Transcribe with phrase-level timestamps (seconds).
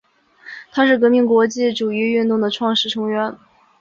[0.71, 3.37] 它是革命国际主义运动的创始成员。